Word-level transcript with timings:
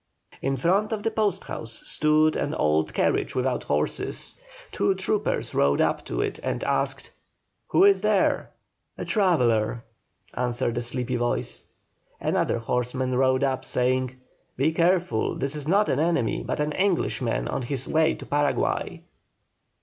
In 0.41 0.57
front 0.57 0.91
of 0.93 1.03
the 1.03 1.11
post 1.11 1.43
house 1.43 1.73
stood 1.87 2.35
an 2.35 2.55
old 2.55 2.91
carriage 2.91 3.35
without 3.35 3.65
horses. 3.65 4.33
Two 4.71 4.95
troopers 4.95 5.53
rode 5.53 5.79
up 5.79 6.03
to 6.05 6.21
it, 6.21 6.39
and 6.41 6.63
asked: 6.63 7.11
"Who 7.67 7.83
is 7.83 8.01
here?" 8.01 8.49
"A 8.97 9.05
traveller," 9.05 9.83
answered 10.33 10.79
a 10.79 10.81
sleepy 10.81 11.17
voice. 11.17 11.65
Another 12.19 12.57
horseman 12.57 13.13
rode 13.15 13.43
up 13.43 13.63
saying 13.63 14.19
"Be 14.57 14.71
careful; 14.71 15.35
this 15.35 15.55
is 15.55 15.67
not 15.67 15.87
an 15.87 15.99
enemy, 15.99 16.41
but 16.41 16.59
an 16.59 16.71
Englishman 16.71 17.47
on 17.47 17.61
his 17.61 17.87
way 17.87 18.15
to 18.15 18.25
Paraguay." 18.25 19.03